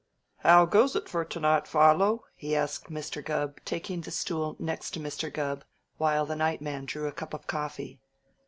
"How 0.37 0.65
goes 0.65 0.95
it 0.95 1.07
for 1.07 1.23
to 1.23 1.39
night, 1.39 1.67
Philo?" 1.67 2.23
he 2.33 2.55
asked 2.55 2.89
Mr. 2.89 3.23
Gubb, 3.23 3.59
taking 3.65 4.01
the 4.01 4.09
stool 4.09 4.55
next 4.57 4.95
to 4.95 4.99
Mr. 4.99 5.31
Gubb, 5.31 5.63
while 5.99 6.25
the 6.25 6.35
night 6.35 6.59
man 6.59 6.85
drew 6.85 7.05
a 7.07 7.11
cup 7.11 7.35
of 7.35 7.45
coffee. 7.45 7.99